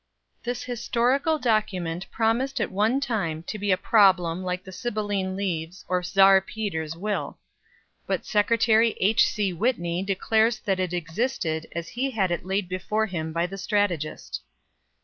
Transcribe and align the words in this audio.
This 0.41 0.63
historical 0.63 1.37
document 1.37 2.09
promised 2.09 2.59
at 2.59 2.71
one 2.71 2.99
time 2.99 3.43
to 3.43 3.59
be 3.59 3.71
a 3.71 3.77
problem 3.77 4.41
like 4.43 4.63
the 4.63 4.71
Sibilline 4.71 5.35
Leaves 5.35 5.85
or 5.87 6.01
Czar 6.01 6.41
Peter's 6.41 6.95
will. 6.97 7.37
But 8.07 8.25
Secretary 8.25 8.95
H. 8.99 9.27
C. 9.29 9.53
Whitney 9.53 10.01
declares 10.01 10.57
that 10.61 10.79
it 10.79 10.91
existed 10.91 11.67
as 11.73 11.89
he 11.89 12.09
had 12.09 12.31
it 12.31 12.43
laid 12.47 12.67
before 12.67 13.05
him 13.05 13.31
by 13.31 13.45
the 13.45 13.59
strategist. 13.59 14.41